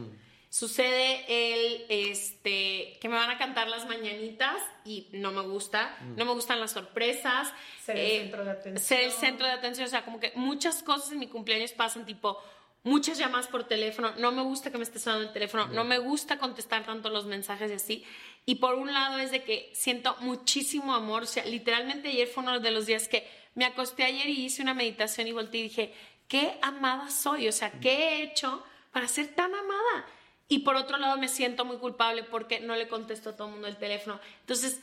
Sucede 0.53 1.25
el, 1.29 1.87
este, 1.89 2.99
que 3.01 3.09
me 3.09 3.15
van 3.15 3.31
a 3.31 3.39
cantar 3.39 3.69
las 3.69 3.87
mañanitas 3.87 4.57
y 4.85 5.07
no 5.13 5.31
me 5.31 5.43
gusta, 5.43 5.97
no 6.17 6.25
me 6.25 6.33
gustan 6.33 6.59
las 6.59 6.73
sorpresas. 6.73 7.49
eh, 7.49 7.53
Ser 7.85 7.97
el 7.97 8.11
centro 8.23 8.45
de 8.45 8.51
atención. 8.51 8.79
Ser 8.85 9.01
el 9.05 9.13
centro 9.13 9.47
de 9.47 9.53
atención, 9.53 9.87
o 9.87 9.91
sea, 9.91 10.05
como 10.05 10.19
que 10.19 10.33
muchas 10.35 10.83
cosas 10.83 11.13
en 11.13 11.21
mi 11.21 11.29
cumpleaños 11.29 11.71
pasan, 11.71 12.05
tipo, 12.05 12.37
muchas 12.83 13.17
llamadas 13.17 13.47
por 13.47 13.69
teléfono, 13.69 14.13
no 14.19 14.33
me 14.33 14.43
gusta 14.43 14.73
que 14.73 14.79
me 14.79 14.83
esté 14.83 14.99
sonando 14.99 15.29
el 15.29 15.33
teléfono, 15.33 15.69
no 15.69 15.85
me 15.85 15.99
gusta 15.99 16.39
contestar 16.39 16.85
tanto 16.85 17.11
los 17.11 17.27
mensajes 17.27 17.71
y 17.71 17.75
así. 17.75 18.05
Y 18.45 18.57
por 18.57 18.75
un 18.75 18.93
lado 18.93 19.19
es 19.19 19.31
de 19.31 19.45
que 19.45 19.71
siento 19.73 20.17
muchísimo 20.19 20.95
amor, 20.95 21.23
o 21.23 21.27
sea, 21.27 21.45
literalmente 21.45 22.09
ayer 22.09 22.27
fue 22.27 22.43
uno 22.43 22.59
de 22.59 22.71
los 22.73 22.87
días 22.87 23.07
que 23.07 23.25
me 23.55 23.67
acosté 23.67 24.03
ayer 24.03 24.29
y 24.29 24.47
hice 24.47 24.63
una 24.63 24.75
meditación 24.75 25.29
y 25.29 25.33
volteé 25.33 25.61
y 25.61 25.65
dije, 25.65 25.95
qué 26.31 26.59
amada 26.63 27.11
soy, 27.11 27.49
o 27.49 27.53
sea, 27.53 27.73
¿qué 27.73 27.91
he 27.91 28.23
hecho 28.23 28.65
para 28.93 29.07
ser 29.09 29.29
tan 29.35 29.53
amada? 29.55 30.07
Y 30.49 30.61
por 30.61 30.77
otro 30.77 30.97
lado 30.97 31.19
me 31.19 31.29
siento 31.29 31.65
muy 31.65 31.77
culpable 31.79 32.23
porque 32.23 32.61
no 32.61 32.75
le 32.77 32.89
contesto 32.89 33.31
a 33.31 33.37
todo 33.37 33.49
el 33.49 33.53
mundo 33.55 33.69
el 33.69 33.77
teléfono. 33.77 34.19
Entonces, 34.41 34.81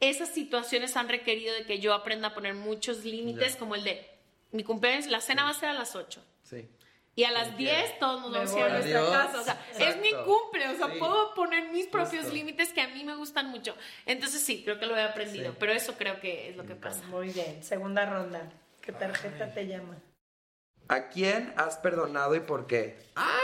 esas 0.00 0.28
situaciones 0.30 0.96
han 0.96 1.08
requerido 1.08 1.54
de 1.54 1.64
que 1.64 1.78
yo 1.78 1.94
aprenda 1.94 2.28
a 2.28 2.34
poner 2.34 2.54
muchos 2.54 3.04
límites, 3.04 3.54
Ya. 3.54 3.58
como 3.58 3.74
el 3.76 3.84
de 3.84 4.06
mi 4.52 4.64
cumpleaños, 4.64 5.06
la 5.06 5.20
cena 5.20 5.44
va 5.44 5.50
a 5.50 5.54
ser 5.54 5.68
a 5.68 5.72
las 5.74 5.94
8. 5.94 6.22
Sí. 6.42 6.68
Y 7.16 7.24
a 7.24 7.30
las 7.32 7.56
10 7.56 7.98
todos 7.98 8.20
nos 8.22 8.32
vamos 8.32 8.52
a 8.54 8.58
ir 8.58 8.64
a 8.64 8.68
nuestra 8.78 9.00
casa. 9.10 9.40
O 9.40 9.44
sea, 9.44 9.66
es 9.78 9.96
mi 10.00 10.08
Exacto. 10.08 10.24
cumple. 10.32 10.68
O 10.68 10.76
sea, 10.76 10.86
Sí. 10.92 10.98
puedo 10.98 11.34
poner 11.34 11.70
mis 11.70 11.86
propios 11.86 12.22
Justo. 12.22 12.34
límites 12.34 12.72
que 12.72 12.80
a 12.80 12.88
mí 12.88 13.04
me 13.04 13.14
gustan 13.16 13.48
mucho. 13.50 13.76
Entonces, 14.06 14.40
sí, 14.42 14.62
creo 14.64 14.78
que 14.78 14.86
lo 14.86 14.96
he 14.96 15.02
aprendido. 15.02 15.50
Sí. 15.52 15.56
Pero 15.60 15.72
eso 15.72 15.94
creo 15.98 16.18
que 16.20 16.48
es 16.50 16.56
lo 16.56 16.64
que 16.64 16.74
pasa. 16.76 17.02
Muy 17.08 17.28
bien, 17.30 17.62
segunda 17.62 18.06
ronda. 18.06 18.48
¿Qué 18.80 18.92
tarjeta 18.92 19.44
Ay. 19.46 19.52
te 19.54 19.66
llama? 19.66 19.96
¿A 20.90 21.08
quién 21.08 21.54
has 21.56 21.76
perdonado 21.76 22.34
y 22.34 22.40
por 22.40 22.66
qué? 22.66 22.98
¡Ah! 23.14 23.38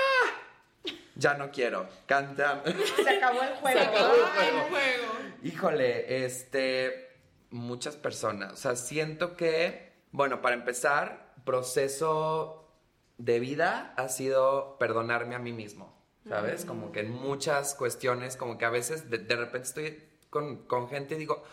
Ya 1.14 1.34
no 1.34 1.52
quiero. 1.52 1.88
Canta. 2.06 2.60
Se 3.04 3.08
acabó 3.08 3.40
el 3.40 3.54
juego. 3.54 3.78
Se 3.78 3.87
acabó 3.87 4.14
el 4.14 4.20
Ay, 4.37 4.50
juego. 4.50 4.68
juego. 4.68 5.12
Híjole, 5.44 6.25
este, 6.25 7.09
muchas 7.50 7.94
personas. 7.94 8.52
O 8.52 8.56
sea, 8.56 8.75
siento 8.75 9.37
que, 9.37 9.92
bueno, 10.11 10.42
para 10.42 10.56
empezar, 10.56 11.35
proceso 11.44 12.68
de 13.16 13.38
vida 13.38 13.94
ha 13.97 14.09
sido 14.09 14.76
perdonarme 14.80 15.37
a 15.37 15.38
mí 15.38 15.52
mismo, 15.52 15.97
¿sabes? 16.28 16.64
Como 16.64 16.90
que 16.90 17.00
en 17.00 17.12
muchas 17.12 17.76
cuestiones, 17.76 18.37
como 18.37 18.59
que 18.59 18.64
a 18.64 18.70
veces 18.70 19.09
de, 19.09 19.18
de 19.18 19.37
repente 19.37 19.68
estoy 19.68 20.04
con, 20.30 20.66
con 20.66 20.88
gente 20.88 21.14
y 21.14 21.18
digo, 21.18 21.44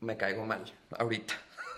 me 0.00 0.16
caigo 0.16 0.44
mal 0.44 0.64
ahorita. 0.98 1.34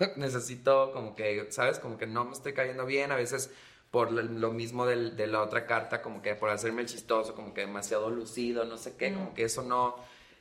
Necesito 0.17 0.91
como 0.93 1.15
que, 1.15 1.47
¿sabes? 1.51 1.79
Como 1.79 1.97
que 1.97 2.07
no 2.07 2.25
me 2.25 2.31
estoy 2.33 2.53
cayendo 2.53 2.85
bien, 2.85 3.11
a 3.11 3.15
veces 3.15 3.51
por 3.91 4.11
lo- 4.11 4.51
mismo 4.53 4.85
del- 4.85 5.15
de 5.17 5.27
la 5.27 5.41
otra 5.41 5.65
carta, 5.65 6.01
como 6.01 6.21
que 6.21 6.35
por 6.35 6.49
hacerme 6.49 6.81
el 6.81 6.87
chistoso, 6.87 7.35
como 7.35 7.53
que 7.53 7.61
demasiado 7.61 8.09
lucido, 8.09 8.63
no 8.65 8.77
sé 8.77 8.95
qué, 8.97 9.13
como 9.13 9.33
que 9.33 9.43
eso 9.43 9.61
no... 9.63 9.95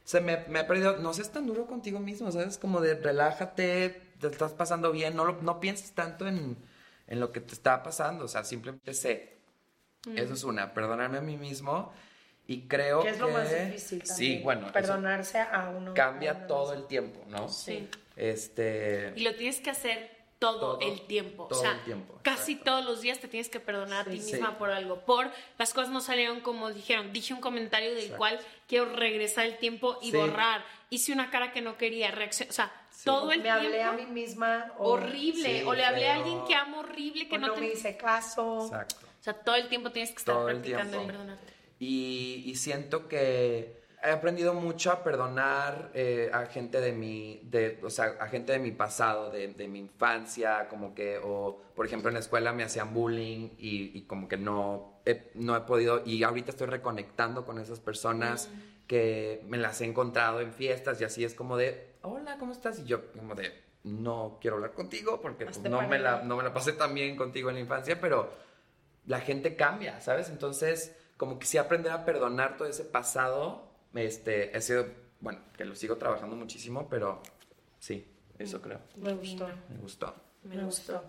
Se 0.05 0.21
me, 0.21 0.39
me 0.49 0.61
ha 0.61 0.67
perdido, 0.67 0.97
no 0.99 1.13
seas 1.15 1.31
tan 1.33 1.47
duro 1.47 1.67
contigo 1.67 2.01
mismo, 2.01 2.31
¿sabes? 2.33 2.59
Como 2.59 2.81
de 2.81 2.95
relájate, 2.95 4.03
te 4.21 4.27
estás 4.29 4.53
pasando 4.53 4.93
bien, 4.93 5.15
no, 5.17 5.25
lo- 5.25 5.43
no 5.43 5.61
pienses 5.61 5.93
tanto 5.93 6.27
en, 6.29 6.57
en 7.07 7.21
lo 7.21 7.33
que 7.33 7.41
te 7.41 7.55
está 7.55 7.83
pasando, 7.83 8.25
o 8.25 8.29
sea, 8.29 8.45
simplemente 8.45 8.95
sé. 8.95 9.39
Eso 10.15 10.35
es 10.35 10.45
una, 10.45 10.75
perdonarme 10.75 11.19
a 11.19 11.21
mí 11.21 11.37
mismo 11.37 11.93
y 12.47 12.63
creo 12.69 13.03
Que 13.03 13.11
es 13.11 13.19
lo 13.19 13.27
que- 13.29 13.33
más 13.33 13.51
difícil 13.51 14.03
también. 14.03 14.17
Sí, 14.39 14.41
bueno, 14.43 14.73
Perdonarse 14.73 15.39
a 15.41 15.69
uno. 15.71 15.93
a 15.93 15.95
cambia 15.95 16.33
uno 16.35 16.47
todo 16.47 16.67
mismo. 16.71 16.81
el 16.83 16.87
tiempo, 16.89 17.21
¿no? 17.29 17.49
Sí. 17.49 17.89
Este... 18.17 19.13
Y 19.17 19.21
lo 19.23 19.35
tienes 19.35 19.61
que 19.61 19.71
hacer 19.71 20.19
todo, 20.39 20.79
Todo, 20.79 20.81
el 20.81 21.07
tiempo. 21.07 21.47
todo 21.49 21.59
o 21.59 21.63
sea, 21.63 21.73
el 21.73 21.81
tiempo, 21.85 22.19
casi 22.23 22.53
exacto. 22.53 22.71
todos 22.71 22.85
los 22.87 23.01
días 23.03 23.19
te 23.19 23.29
tienes 23.29 23.51
que 23.51 23.61
perdonar 23.61 24.09
a 24.09 24.11
ti 24.11 24.19
misma 24.19 24.49
Sí. 24.51 24.55
por 24.59 24.71
algo. 24.71 25.01
Por 25.05 25.31
las 25.59 25.75
cosas 25.75 25.91
no 25.91 26.01
salieron 26.01 26.41
como 26.41 26.71
dijeron. 26.71 27.13
Dije 27.13 27.35
un 27.35 27.41
comentario 27.43 27.91
del 27.91 27.99
Exacto. 27.99 28.17
cual 28.19 28.41
quiero 28.67 28.87
regresar 28.97 29.45
el 29.47 29.59
tiempo 29.59 29.99
y 30.01 30.11
Sí. 30.13 30.17
borrar. 30.17 30.65
Hice 30.89 31.13
una 31.13 31.31
cara 31.31 31.53
que 31.53 31.61
no 31.61 31.77
quería, 31.77 32.11
reacción. 32.11 32.49
O 32.49 32.53
sea, 32.53 32.73
todo 33.05 33.33
el 33.33 33.43
Me 33.43 33.51
hablé 33.51 33.69
tiempo. 33.71 33.89
a 33.91 33.93
mí 33.93 34.07
misma. 34.07 34.73
o- 34.79 34.93
horrible. 34.93 35.61
Sí, 35.61 35.65
o 35.67 35.75
le 35.75 35.85
hablé 35.85 36.09
a 36.09 36.15
alguien 36.17 36.43
que 36.47 36.55
amo 36.55 36.79
horrible 36.81 37.29
que 37.29 37.37
o 37.37 37.39
no, 37.39 37.49
no 37.49 37.55
te. 37.55 37.61
me 37.61 37.67
hice 37.69 37.97
caso. 37.99 38.65
Exacto. 38.65 38.97
O 39.21 39.23
sea, 39.23 39.35
todo 39.35 39.55
el 39.57 39.69
tiempo 39.69 39.91
tienes 39.93 40.11
que 40.11 40.19
estar 40.19 40.35
Todo 40.35 40.49
el 40.49 40.57
practicando 40.57 40.91
tiempo. 40.99 41.07
perdonarte. 41.07 41.53
Y, 41.81 42.43
y 42.47 42.55
siento 42.57 43.09
que 43.09 43.81
he 44.03 44.11
aprendido 44.11 44.55
mucho 44.55 44.93
a 44.93 45.03
perdonar 45.03 45.91
eh, 45.95 46.31
a 46.33 46.47
gente 46.47 46.81
de 46.81 46.93
mi, 46.93 47.41
de, 47.45 47.81
o 47.83 47.91
sea, 47.91 48.17
a 48.21 48.29
gente 48.29 48.53
de 48.53 48.59
mi 48.59 48.71
pasado, 48.71 49.31
de, 49.31 49.49
de 49.49 49.67
mi 49.67 49.79
infancia, 49.81 50.69
como 50.69 50.95
que, 50.95 51.19
o 51.23 51.61
por 51.75 51.87
ejemplo 51.87 52.09
en 52.09 52.15
la 52.15 52.21
escuela 52.21 52.53
me 52.53 52.63
hacían 52.63 52.95
bullying 52.95 53.51
y, 53.59 53.97
y 53.99 54.03
como 54.03 54.29
que 54.29 54.37
no, 54.37 55.01
he- 55.05 55.31
no 55.35 55.57
he 55.57 55.61
podido, 55.63 56.03
y 56.07 56.23
ahorita 56.23 56.51
estoy 56.51 56.67
reconectando 56.69 57.45
con 57.45 57.59
esas 57.59 57.81
personas 57.81 58.49
que 58.87 59.43
me 59.49 59.57
las 59.59 59.81
he 59.81 59.85
encontrado 59.87 60.41
en 60.41 60.53
fiestas 60.53 61.01
y 61.01 61.05
así 61.05 61.25
es 61.25 61.35
como 61.35 61.57
de, 61.57 61.95
hola, 62.03 62.37
¿cómo 62.39 62.53
estás? 62.53 62.79
Y 62.81 62.85
yo 62.85 63.11
como 63.13 63.35
de, 63.35 63.53
no 63.85 64.39
quiero 64.41 64.57
hablar 64.57 64.73
contigo 64.73 65.21
porque 65.23 65.45
pues, 65.47 65.59
no, 65.71 65.81
me 65.89 65.99
la, 65.99 66.23
no 66.25 66.37
me 66.37 66.43
la 66.43 66.53
pasé 66.53 66.73
tan 66.73 66.95
bien 66.95 67.17
contigo 67.17 67.49
en 67.51 67.55
la 67.57 67.61
infancia, 67.61 68.01
pero 68.01 68.31
la 69.07 69.21
gente 69.21 69.57
cambia, 69.57 70.01
¿sabes? 70.01 70.29
Entonces, 70.29 70.97
como 71.21 71.39
que 71.39 71.45
sí 71.45 71.59
aprender 71.59 71.93
a 71.93 72.07
perdonar 72.07 72.57
todo 72.57 72.67
ese 72.67 72.83
pasado, 72.83 73.69
este, 73.95 74.57
he 74.57 74.61
sido, 74.63 74.87
bueno, 75.21 75.39
que 75.55 75.67
lo 75.67 75.75
sigo 75.77 75.99
trabajando 75.99 76.35
muchísimo, 76.35 76.89
pero 76.89 77.23
sí, 77.79 78.11
eso 78.39 78.63
creo. 78.63 78.81
Me 78.97 79.13
gustó. 79.13 79.47
Me 79.69 79.77
gustó. 79.83 80.15
Me 80.45 80.65
gustó. 80.65 81.05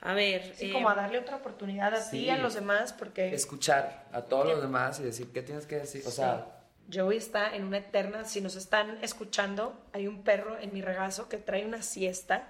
A 0.00 0.14
ver, 0.14 0.54
Sí, 0.56 0.70
eh, 0.70 0.72
como 0.72 0.88
a 0.88 0.94
darle 0.94 1.18
otra 1.18 1.36
oportunidad 1.36 1.92
a 1.94 1.98
ti 1.98 2.20
sí. 2.20 2.24
y 2.24 2.30
a 2.30 2.38
los 2.38 2.54
demás, 2.54 2.94
porque 2.94 3.34
Escuchar 3.34 4.08
a 4.12 4.22
todos 4.22 4.46
los 4.46 4.62
demás 4.62 4.98
y 5.00 5.02
decir, 5.02 5.30
¿qué 5.30 5.42
tienes 5.42 5.66
que 5.66 5.76
decir? 5.76 6.02
O 6.06 6.10
sea, 6.10 6.62
Joey 6.90 7.18
está 7.18 7.54
en 7.54 7.64
una 7.64 7.76
eterna, 7.76 8.24
si 8.24 8.40
nos 8.40 8.56
están 8.56 8.96
escuchando, 9.04 9.78
hay 9.92 10.06
un 10.06 10.22
perro 10.24 10.58
en 10.58 10.72
mi 10.72 10.80
regazo 10.80 11.28
que 11.28 11.36
trae 11.36 11.66
una 11.66 11.82
siesta. 11.82 12.48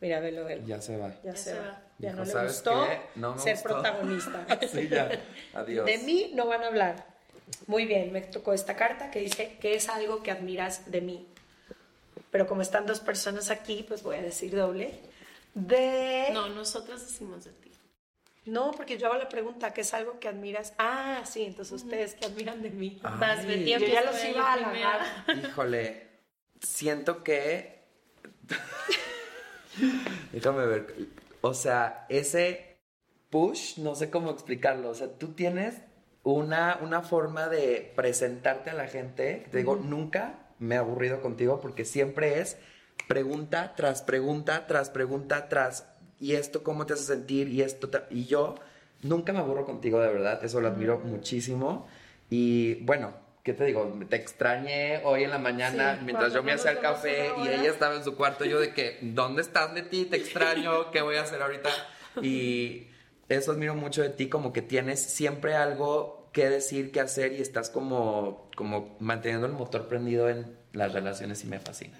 Mira, 0.00 0.20
velo, 0.20 0.44
velo. 0.44 0.64
ya 0.64 0.80
se 0.80 0.96
va. 0.96 1.08
Ya, 1.24 1.32
Ya 1.32 1.36
se, 1.36 1.50
se 1.50 1.58
va. 1.58 1.66
va. 1.66 1.82
Ya 2.02 2.10
Dijo, 2.10 2.18
no 2.20 2.24
le 2.26 2.32
¿sabes 2.32 2.52
gustó? 2.52 2.86
No 3.14 3.38
ser 3.38 3.54
gustó. 3.54 3.68
protagonista. 3.68 4.46
Sí, 4.72 4.88
ya. 4.88 5.08
Adiós. 5.54 5.86
De 5.86 5.98
mí 5.98 6.32
no 6.34 6.46
van 6.48 6.64
a 6.64 6.66
hablar. 6.66 7.06
Muy 7.68 7.86
bien, 7.86 8.12
me 8.12 8.20
tocó 8.22 8.52
esta 8.52 8.74
carta 8.76 9.10
que 9.10 9.20
dice 9.20 9.56
que 9.60 9.76
es 9.76 9.88
algo 9.88 10.22
que 10.22 10.32
admiras 10.32 10.90
de 10.90 11.00
mí. 11.00 11.26
Pero 12.32 12.46
como 12.48 12.62
están 12.62 12.86
dos 12.86 12.98
personas 13.00 13.50
aquí, 13.50 13.84
pues 13.86 14.02
voy 14.02 14.16
a 14.16 14.22
decir 14.22 14.54
doble. 14.56 14.98
De... 15.54 16.28
no, 16.32 16.48
nosotras 16.48 17.02
decimos 17.02 17.44
de 17.44 17.52
ti. 17.52 17.70
No, 18.46 18.72
porque 18.72 18.98
yo 18.98 19.06
hago 19.06 19.18
la 19.18 19.28
pregunta, 19.28 19.72
¿qué 19.72 19.82
es 19.82 19.94
algo 19.94 20.18
que 20.18 20.26
admiras? 20.26 20.74
Ah, 20.78 21.22
sí, 21.24 21.44
entonces 21.44 21.82
ustedes 21.82 22.14
que 22.14 22.26
admiran 22.26 22.62
de 22.62 22.70
mí. 22.70 22.98
Ay. 23.04 23.46
Betty, 23.46 23.70
Yo 23.70 23.76
aunque 23.76 23.92
ya 23.92 24.02
los 24.02 24.24
iba 24.24 24.48
a 24.48 24.52
halagar. 24.54 25.00
Híjole, 25.40 26.08
siento 26.60 27.22
que... 27.22 27.80
Déjame 30.32 30.66
ver. 30.66 30.94
O 31.42 31.54
sea, 31.54 32.06
ese 32.08 32.78
push, 33.28 33.78
no 33.78 33.94
sé 33.94 34.10
cómo 34.10 34.30
explicarlo. 34.30 34.88
O 34.90 34.94
sea, 34.94 35.18
tú 35.18 35.34
tienes 35.34 35.82
una, 36.22 36.78
una 36.82 37.02
forma 37.02 37.48
de 37.48 37.92
presentarte 37.96 38.70
a 38.70 38.74
la 38.74 38.86
gente. 38.86 39.46
Te 39.50 39.58
digo, 39.58 39.76
nunca 39.76 40.54
me 40.58 40.76
he 40.76 40.78
aburrido 40.78 41.20
contigo 41.20 41.60
porque 41.60 41.84
siempre 41.84 42.40
es 42.40 42.56
pregunta 43.08 43.74
tras 43.76 44.02
pregunta, 44.02 44.66
tras 44.66 44.88
pregunta, 44.90 45.48
tras... 45.48 45.88
¿Y 46.20 46.34
esto 46.34 46.62
cómo 46.62 46.86
te 46.86 46.92
hace 46.92 47.04
sentir? 47.04 47.48
Y 47.48 47.62
esto... 47.62 47.90
Y 48.10 48.26
yo 48.26 48.54
nunca 49.02 49.32
me 49.32 49.40
aburro 49.40 49.66
contigo, 49.66 50.00
de 50.00 50.12
verdad. 50.12 50.44
Eso 50.44 50.60
lo 50.60 50.68
admiro 50.68 51.00
muchísimo. 51.00 51.88
Y 52.30 52.76
bueno, 52.84 53.14
¿qué 53.42 53.52
te 53.52 53.64
digo? 53.64 53.98
Te 54.08 54.16
extrañé 54.16 55.00
hoy 55.04 55.24
en 55.24 55.30
la 55.30 55.38
mañana 55.38 55.96
Sí, 55.96 56.04
mientras 56.04 56.32
yo 56.32 56.42
me 56.42 56.52
hacía 56.52 56.72
el 56.72 56.80
café 56.80 57.32
y 57.42 57.48
ella 57.48 57.70
estaba 57.70 57.94
en 57.96 58.04
su 58.04 58.16
cuarto. 58.16 58.44
Yo 58.44 58.60
de 58.60 58.72
que, 58.72 58.98
¿dónde 59.02 59.42
estás 59.42 59.74
de 59.74 59.82
ti? 59.82 60.04
Te 60.04 60.16
extraño. 60.16 60.90
¿Qué 60.90 61.02
voy 61.02 61.16
a 61.16 61.22
hacer 61.22 61.42
ahorita? 61.42 61.70
Y 62.22 62.88
eso 63.28 63.52
admiro 63.52 63.74
mucho 63.74 64.02
de 64.02 64.10
ti, 64.10 64.28
como 64.28 64.52
que 64.52 64.62
tienes 64.62 65.02
siempre 65.02 65.54
algo 65.54 66.30
que 66.32 66.48
decir, 66.48 66.92
que 66.92 67.00
hacer 67.00 67.32
y 67.32 67.40
estás 67.40 67.70
como, 67.70 68.50
como 68.56 68.96
manteniendo 69.00 69.46
el 69.46 69.52
motor 69.52 69.88
prendido 69.88 70.28
en 70.28 70.56
las 70.72 70.92
relaciones 70.92 71.42
y 71.44 71.46
me 71.46 71.58
fascina. 71.58 71.98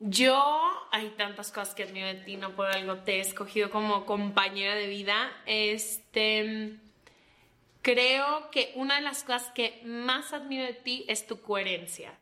Yo, 0.00 0.42
hay 0.90 1.10
tantas 1.16 1.52
cosas 1.52 1.74
que 1.74 1.84
admiro 1.84 2.06
de 2.06 2.14
ti, 2.14 2.36
no 2.36 2.56
por 2.56 2.66
algo 2.66 2.98
te 2.98 3.16
he 3.16 3.20
escogido 3.20 3.70
como 3.70 4.06
compañera 4.06 4.74
de 4.74 4.86
vida. 4.88 5.30
Este, 5.46 6.78
creo 7.84 8.50
que 8.50 8.72
una 8.74 8.96
de 8.96 9.02
las 9.02 9.22
cosas 9.22 9.52
que 9.54 9.80
más 9.84 10.32
admiro 10.32 10.64
de 10.64 10.72
ti 10.72 11.04
es 11.06 11.26
tu 11.26 11.42
coherencia. 11.42 12.18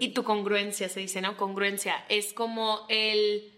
Y 0.00 0.08
tu 0.08 0.24
congruencia, 0.24 0.88
se 0.88 0.98
dice, 0.98 1.20
¿no? 1.20 1.36
Congruencia. 1.36 2.04
Es 2.08 2.34
como 2.34 2.84
el... 2.88 3.56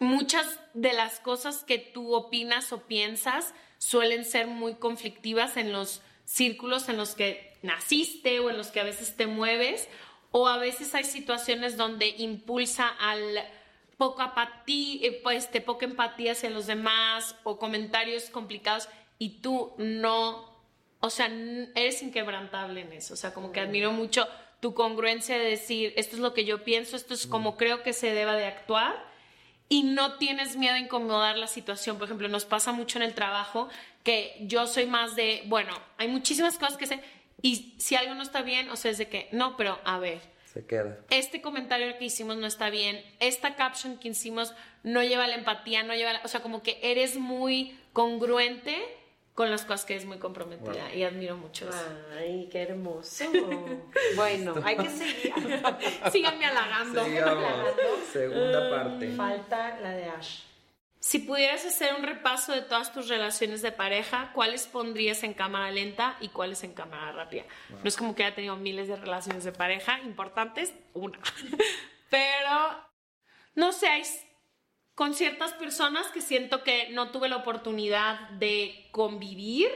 Muchas 0.00 0.58
de 0.74 0.92
las 0.92 1.20
cosas 1.20 1.62
que 1.62 1.78
tú 1.78 2.14
opinas 2.14 2.72
o 2.72 2.88
piensas 2.88 3.54
suelen 3.78 4.24
ser 4.24 4.48
muy 4.48 4.74
conflictivas 4.74 5.56
en 5.56 5.72
los 5.72 6.02
círculos 6.24 6.88
en 6.88 6.96
los 6.96 7.14
que 7.14 7.56
naciste 7.62 8.40
o 8.40 8.50
en 8.50 8.56
los 8.56 8.68
que 8.72 8.80
a 8.80 8.84
veces 8.84 9.16
te 9.16 9.28
mueves, 9.28 9.88
o 10.32 10.48
a 10.48 10.56
veces 10.56 10.92
hay 10.96 11.04
situaciones 11.04 11.76
donde 11.76 12.08
impulsa 12.08 12.88
al 12.88 13.20
poco 13.96 14.22
apatía, 14.22 15.10
pues, 15.22 15.44
este, 15.44 15.60
poca 15.60 15.86
empatía 15.86 16.32
hacia 16.32 16.50
los 16.50 16.66
demás 16.66 17.36
o 17.44 17.58
comentarios 17.58 18.30
complicados 18.30 18.88
y 19.24 19.40
tú 19.40 19.72
no, 19.78 20.50
o 21.00 21.10
sea, 21.10 21.26
eres 21.74 22.02
inquebrantable 22.02 22.80
en 22.80 22.92
eso, 22.92 23.14
o 23.14 23.16
sea, 23.16 23.32
como 23.32 23.52
que 23.52 23.60
admiro 23.60 23.92
mucho 23.92 24.26
tu 24.60 24.74
congruencia 24.74 25.38
de 25.38 25.44
decir, 25.44 25.92
esto 25.96 26.16
es 26.16 26.22
lo 26.22 26.34
que 26.34 26.44
yo 26.44 26.64
pienso, 26.64 26.96
esto 26.96 27.14
es 27.14 27.26
como 27.26 27.56
creo 27.56 27.82
que 27.84 27.92
se 27.92 28.12
deba 28.12 28.34
de 28.34 28.46
actuar 28.46 28.94
y 29.68 29.82
no 29.84 30.16
tienes 30.18 30.56
miedo 30.56 30.74
a 30.74 30.78
incomodar 30.78 31.36
la 31.38 31.46
situación. 31.46 31.96
Por 31.98 32.06
ejemplo, 32.06 32.28
nos 32.28 32.44
pasa 32.44 32.72
mucho 32.72 32.98
en 32.98 33.04
el 33.04 33.14
trabajo 33.14 33.68
que 34.04 34.36
yo 34.40 34.66
soy 34.66 34.86
más 34.86 35.14
de, 35.16 35.42
bueno, 35.46 35.72
hay 35.98 36.08
muchísimas 36.08 36.58
cosas 36.58 36.76
que 36.76 36.86
sé 36.86 37.00
y 37.42 37.74
si 37.78 37.94
algo 37.96 38.14
no 38.14 38.22
está 38.22 38.42
bien, 38.42 38.70
o 38.70 38.76
sea, 38.76 38.90
es 38.90 38.98
de 38.98 39.08
que, 39.08 39.28
no, 39.32 39.56
pero 39.56 39.78
a 39.84 39.98
ver, 39.98 40.20
Se 40.52 40.64
queda. 40.66 40.98
este 41.10 41.40
comentario 41.42 41.96
que 41.98 42.04
hicimos 42.04 42.36
no 42.36 42.46
está 42.46 42.70
bien, 42.70 43.02
esta 43.18 43.56
caption 43.56 43.98
que 43.98 44.08
hicimos 44.10 44.54
no 44.84 45.02
lleva 45.02 45.26
la 45.26 45.34
empatía, 45.36 45.82
no 45.82 45.94
lleva, 45.94 46.12
la- 46.12 46.22
o 46.24 46.28
sea, 46.28 46.40
como 46.42 46.62
que 46.62 46.78
eres 46.82 47.16
muy 47.16 47.76
congruente 47.92 48.76
con 49.34 49.50
las 49.50 49.62
cosas 49.62 49.84
que 49.86 49.94
eres 49.94 50.06
muy 50.06 50.18
comprometida 50.18 50.92
y 50.94 51.04
admiro 51.04 51.36
mucho 51.36 51.68
eso. 51.68 51.88
Ay, 52.18 52.48
qué 52.50 52.62
hermoso. 52.62 53.24
bueno, 54.16 54.54
hay 54.62 54.76
que 54.76 54.90
seguir. 54.90 55.32
Síganme 56.12 56.44
halagando. 56.44 57.04
Segunda 58.12 58.70
parte. 58.70 59.12
Falta 59.12 59.80
la 59.80 59.90
de 59.92 60.04
Ash. 60.04 60.40
Si 61.02 61.18
pudieras 61.18 61.64
hacer 61.64 61.96
un 61.96 62.04
repaso 62.04 62.52
de 62.52 62.62
todas 62.62 62.92
tus 62.92 63.08
relaciones 63.08 63.60
de 63.60 63.72
pareja, 63.72 64.30
¿cuáles 64.34 64.68
pondrías 64.68 65.24
en 65.24 65.34
cámara 65.34 65.68
lenta 65.72 66.16
y 66.20 66.28
cuáles 66.28 66.62
en 66.62 66.74
cámara 66.74 67.10
rápida? 67.10 67.42
No 67.70 67.88
es 67.88 67.96
como 67.96 68.14
que 68.14 68.22
haya 68.22 68.36
tenido 68.36 68.54
miles 68.54 68.86
de 68.86 68.94
relaciones 68.94 69.42
de 69.42 69.50
pareja 69.50 69.98
importantes, 70.02 70.72
una. 70.94 71.18
Pero, 72.10 72.86
no 73.56 73.72
sé, 73.72 73.88
hay 73.88 74.04
con 74.94 75.14
ciertas 75.14 75.52
personas 75.54 76.06
que 76.08 76.20
siento 76.20 76.62
que 76.62 76.90
no 76.90 77.10
tuve 77.10 77.28
la 77.28 77.36
oportunidad 77.36 78.28
de 78.30 78.88
convivir 78.90 79.70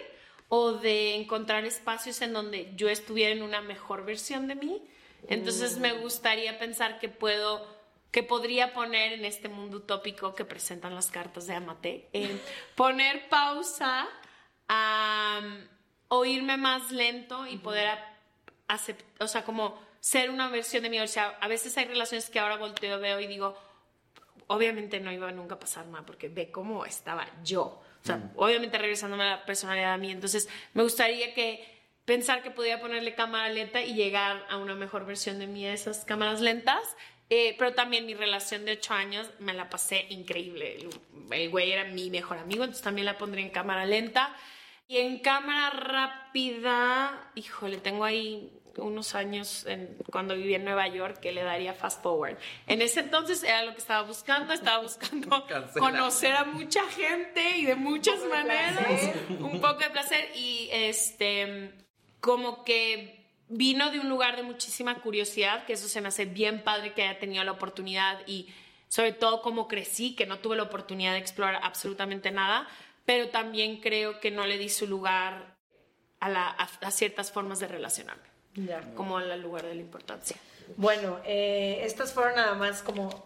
o 0.48 0.72
de 0.72 1.16
encontrar 1.16 1.64
espacios 1.64 2.20
en 2.22 2.32
donde 2.32 2.72
yo 2.76 2.88
estuviera 2.88 3.32
en 3.32 3.42
una 3.42 3.60
mejor 3.60 4.04
versión 4.04 4.46
de 4.46 4.54
mí. 4.54 4.82
Entonces 5.28 5.78
me 5.78 5.92
gustaría 5.94 6.58
pensar 6.58 6.98
que 6.98 7.08
puedo 7.08 7.76
que 8.12 8.22
podría 8.22 8.72
poner 8.72 9.12
en 9.12 9.26
este 9.26 9.50
mundo 9.50 9.78
utópico 9.78 10.34
que 10.34 10.46
presentan 10.46 10.94
las 10.94 11.10
cartas 11.10 11.46
de 11.46 11.54
Amate, 11.54 12.08
eh, 12.14 12.40
poner 12.74 13.28
pausa 13.28 14.08
a 14.68 15.40
um, 15.42 15.66
oírme 16.08 16.56
más 16.56 16.90
lento 16.92 17.46
y 17.46 17.58
poder 17.58 17.98
aceptar, 18.68 19.06
o 19.20 19.28
sea, 19.28 19.44
como 19.44 19.78
ser 20.00 20.30
una 20.30 20.48
versión 20.48 20.82
de 20.82 20.88
mí. 20.88 21.00
O 21.00 21.06
sea, 21.06 21.36
a 21.40 21.48
veces 21.48 21.76
hay 21.76 21.84
relaciones 21.84 22.30
que 22.30 22.38
ahora 22.38 22.56
volteo, 22.56 22.98
veo 23.00 23.20
y 23.20 23.26
digo, 23.26 23.54
obviamente 24.48 25.00
no 25.00 25.12
iba 25.12 25.30
nunca 25.32 25.56
a 25.56 25.58
pasar 25.58 25.86
nada 25.86 26.04
porque 26.04 26.28
ve 26.28 26.50
cómo 26.50 26.84
estaba 26.84 27.26
yo. 27.42 27.82
O 28.02 28.06
sea, 28.06 28.30
obviamente 28.36 28.78
regresándome 28.78 29.24
a 29.24 29.30
la 29.30 29.44
personalidad 29.44 29.92
a 29.92 29.98
mí. 29.98 30.10
Entonces, 30.12 30.48
me 30.74 30.82
gustaría 30.82 31.34
que 31.34 31.66
pensar 32.04 32.42
que 32.42 32.52
podía 32.52 32.80
ponerle 32.80 33.14
cámara 33.14 33.48
lenta 33.48 33.82
y 33.82 33.94
llegar 33.94 34.46
a 34.48 34.58
una 34.58 34.76
mejor 34.76 35.04
versión 35.06 35.40
de 35.40 35.48
mí 35.48 35.66
a 35.66 35.72
esas 35.72 36.04
cámaras 36.04 36.40
lentas. 36.40 36.96
Eh, 37.28 37.56
pero 37.58 37.74
también 37.74 38.06
mi 38.06 38.14
relación 38.14 38.64
de 38.64 38.72
ocho 38.72 38.94
años 38.94 39.28
me 39.40 39.52
la 39.52 39.68
pasé 39.68 40.06
increíble. 40.10 40.76
El, 40.76 40.90
el 41.32 41.50
güey 41.50 41.72
era 41.72 41.84
mi 41.84 42.08
mejor 42.10 42.38
amigo, 42.38 42.62
entonces 42.62 42.84
también 42.84 43.06
la 43.06 43.18
pondría 43.18 43.44
en 43.44 43.50
cámara 43.50 43.84
lenta. 43.84 44.36
Y 44.86 44.98
en 44.98 45.18
cámara 45.18 45.70
rápida, 45.70 47.32
híjole, 47.34 47.78
tengo 47.78 48.04
ahí 48.04 48.55
unos 48.78 49.14
años 49.14 49.64
en- 49.66 49.96
cuando 50.10 50.34
vivía 50.36 50.56
en 50.56 50.64
Nueva 50.64 50.86
York 50.88 51.18
que 51.20 51.32
le 51.32 51.42
daría 51.42 51.74
fast 51.74 52.02
forward. 52.02 52.36
En 52.66 52.82
ese 52.82 53.00
entonces 53.00 53.42
era 53.42 53.62
lo 53.64 53.72
que 53.72 53.78
estaba 53.78 54.02
buscando, 54.02 54.52
estaba 54.52 54.82
buscando 54.82 55.46
conocer 55.78 56.34
a 56.34 56.44
mucha 56.44 56.82
gente 56.90 57.58
y 57.58 57.64
de 57.66 57.74
muchas 57.76 58.22
de 58.22 58.28
maneras, 58.28 58.84
placer. 58.84 59.16
un 59.40 59.60
poco 59.60 59.78
de 59.78 59.90
placer 59.90 60.30
y 60.34 60.68
este 60.72 61.72
como 62.20 62.64
que 62.64 63.24
vino 63.48 63.90
de 63.90 64.00
un 64.00 64.08
lugar 64.08 64.34
de 64.36 64.42
muchísima 64.42 64.96
curiosidad, 65.00 65.64
que 65.66 65.74
eso 65.74 65.86
se 65.88 66.00
me 66.00 66.08
hace 66.08 66.24
bien 66.24 66.64
padre 66.64 66.92
que 66.94 67.02
haya 67.04 67.18
tenido 67.18 67.44
la 67.44 67.52
oportunidad 67.52 68.20
y 68.26 68.48
sobre 68.88 69.12
todo 69.12 69.40
como 69.42 69.68
crecí, 69.68 70.14
que 70.16 70.26
no 70.26 70.38
tuve 70.38 70.56
la 70.56 70.64
oportunidad 70.64 71.12
de 71.12 71.18
explorar 71.18 71.60
absolutamente 71.62 72.30
nada, 72.30 72.66
pero 73.04 73.28
también 73.28 73.80
creo 73.80 74.18
que 74.20 74.30
no 74.32 74.46
le 74.46 74.58
di 74.58 74.68
su 74.68 74.86
lugar 74.88 75.56
a, 76.18 76.28
la- 76.28 76.48
a- 76.48 76.68
a 76.86 76.90
ciertas 76.90 77.30
formas 77.30 77.60
de 77.60 77.68
relacionarme, 77.68 78.24
Ya. 78.56 78.80
como 78.94 79.18
al 79.18 79.40
lugar 79.40 79.64
de 79.64 79.74
la 79.74 79.80
importancia. 79.80 80.36
Bueno, 80.76 81.20
eh, 81.24 81.80
estas 81.84 82.12
fueron 82.12 82.34
nada 82.34 82.54
más 82.54 82.82
como 82.82 83.24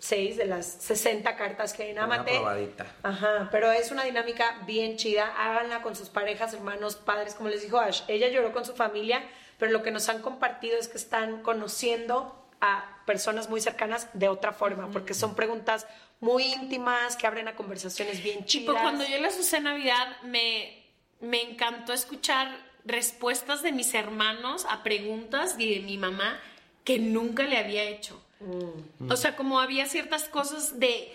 6 0.00 0.36
de 0.36 0.44
las 0.44 0.66
60 0.66 1.34
cartas 1.36 1.72
que 1.72 1.84
hay 1.84 1.90
en 1.90 1.96
Una 1.96 2.04
Amate. 2.04 2.32
probadita. 2.32 2.86
Ajá, 3.02 3.48
pero 3.50 3.70
es 3.72 3.90
una 3.90 4.04
dinámica 4.04 4.60
bien 4.66 4.96
chida. 4.96 5.32
Háganla 5.38 5.80
con 5.80 5.96
sus 5.96 6.10
parejas, 6.10 6.52
hermanos, 6.52 6.96
padres, 6.96 7.34
como 7.34 7.48
les 7.48 7.62
dijo 7.62 7.78
Ash. 7.78 8.02
Ella 8.08 8.28
lloró 8.28 8.52
con 8.52 8.66
su 8.66 8.74
familia, 8.74 9.22
pero 9.58 9.72
lo 9.72 9.82
que 9.82 9.90
nos 9.90 10.08
han 10.10 10.20
compartido 10.20 10.76
es 10.76 10.88
que 10.88 10.98
están 10.98 11.42
conociendo 11.42 12.46
a 12.60 13.02
personas 13.06 13.48
muy 13.48 13.60
cercanas 13.62 14.08
de 14.12 14.28
otra 14.28 14.52
forma, 14.52 14.90
porque 14.90 15.14
son 15.14 15.34
preguntas 15.34 15.86
muy 16.20 16.44
íntimas 16.44 17.16
que 17.16 17.26
abren 17.26 17.48
a 17.48 17.56
conversaciones 17.56 18.22
bien 18.22 18.44
chidas. 18.44 18.66
Tipo, 18.74 18.80
cuando 18.82 19.04
yo 19.06 19.18
las 19.20 19.38
usé 19.38 19.58
en 19.58 19.64
Navidad, 19.64 20.20
me, 20.22 20.84
me 21.20 21.42
encantó 21.42 21.92
escuchar 21.92 22.48
respuestas 22.84 23.62
de 23.62 23.72
mis 23.72 23.94
hermanos 23.94 24.66
a 24.68 24.82
preguntas 24.82 25.56
y 25.58 25.74
de 25.74 25.80
mi 25.80 25.98
mamá 25.98 26.38
que 26.84 26.98
nunca 26.98 27.44
le 27.44 27.58
había 27.58 27.82
hecho. 27.84 28.20
O 29.08 29.16
sea, 29.16 29.36
como 29.36 29.60
había 29.60 29.86
ciertas 29.86 30.24
cosas 30.24 30.78
de 30.78 31.12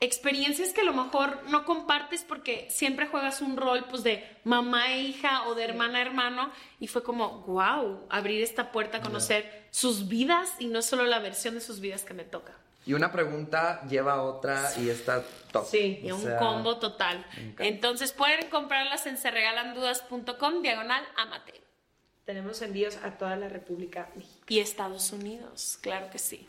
experiencias 0.00 0.72
que 0.72 0.80
a 0.80 0.84
lo 0.84 0.94
mejor 0.94 1.42
no 1.48 1.64
compartes 1.64 2.24
porque 2.26 2.66
siempre 2.70 3.06
juegas 3.06 3.42
un 3.42 3.56
rol 3.56 3.84
pues 3.88 4.02
de 4.02 4.24
mamá 4.44 4.92
e 4.92 5.02
hija 5.02 5.46
o 5.46 5.54
de 5.54 5.62
hermana 5.62 5.98
a 5.98 6.02
hermano 6.02 6.50
y 6.80 6.86
fue 6.86 7.02
como 7.02 7.42
wow 7.42 8.06
abrir 8.08 8.42
esta 8.42 8.72
puerta 8.72 8.98
a 8.98 9.02
conocer 9.02 9.68
sus 9.70 10.08
vidas 10.08 10.54
y 10.58 10.68
no 10.68 10.80
solo 10.80 11.04
la 11.04 11.18
versión 11.18 11.54
de 11.54 11.60
sus 11.60 11.80
vidas 11.80 12.04
que 12.04 12.14
me 12.14 12.24
toca 12.24 12.56
Y 12.86 12.94
una 12.94 13.12
pregunta 13.12 13.82
lleva 13.88 14.14
a 14.14 14.22
otra 14.22 14.70
y 14.78 14.88
está 14.88 15.22
top. 15.52 15.66
Sí, 15.66 16.00
y 16.02 16.10
un 16.12 16.22
sea, 16.22 16.38
combo 16.38 16.78
total 16.78 17.24
entonces 17.58 18.12
pueden 18.12 18.48
comprarlas 18.48 19.06
en 19.06 19.18
serregalandudas.com 19.18 20.62
diagonal 20.62 21.04
amate 21.16 21.60
Tenemos 22.24 22.62
envíos 22.62 22.96
a 23.04 23.18
toda 23.18 23.36
la 23.36 23.48
República 23.48 24.08
Mexicana. 24.14 24.44
y 24.48 24.58
Estados 24.60 25.12
Unidos 25.12 25.78
claro 25.82 26.08
que 26.10 26.18
sí 26.18 26.48